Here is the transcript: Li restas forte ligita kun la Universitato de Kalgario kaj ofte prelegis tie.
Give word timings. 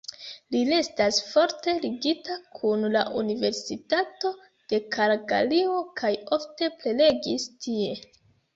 Li 0.53 0.59
restas 0.67 1.19
forte 1.25 1.75
ligita 1.83 2.37
kun 2.61 2.87
la 2.95 3.03
Universitato 3.21 4.33
de 4.73 4.81
Kalgario 4.97 5.79
kaj 6.03 6.15
ofte 6.41 6.73
prelegis 6.83 7.49
tie. 7.67 7.95